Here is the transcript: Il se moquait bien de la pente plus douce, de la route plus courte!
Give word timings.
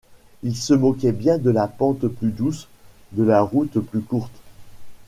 Il 0.41 0.55
se 0.55 0.73
moquait 0.73 1.11
bien 1.11 1.37
de 1.37 1.51
la 1.51 1.67
pente 1.67 2.07
plus 2.07 2.31
douce, 2.31 2.67
de 3.11 3.21
la 3.21 3.43
route 3.43 3.77
plus 3.79 4.01
courte! 4.01 4.33